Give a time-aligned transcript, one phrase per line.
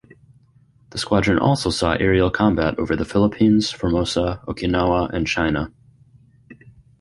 [0.89, 5.71] The squadron also saw aerial combat over the Philippines, Formosa, Okinawa, and China.